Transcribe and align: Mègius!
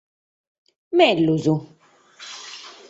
Mègius! 0.97 1.53